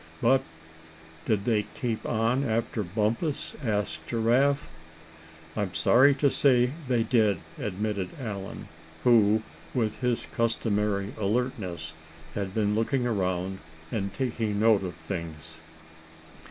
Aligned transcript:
"But 0.19 0.41
did 1.27 1.45
they 1.45 1.67
keep 1.75 2.07
on 2.07 2.43
after 2.43 2.81
Bumpus?" 2.81 3.53
asked 3.63 4.07
Giraffe. 4.07 4.67
"I'm 5.55 5.75
sorry 5.75 6.15
to 6.15 6.29
say 6.31 6.71
they 6.87 7.03
did," 7.03 7.37
admitted 7.59 8.09
Allan, 8.19 8.67
who 9.03 9.43
with 9.75 9.99
his 10.01 10.25
customary 10.33 11.13
alertness 11.19 11.93
had 12.33 12.55
been 12.55 12.73
looking 12.73 13.05
around, 13.05 13.59
and 13.91 14.11
taking 14.11 14.59
note 14.59 14.81
of 14.83 14.95
things. 14.95 15.59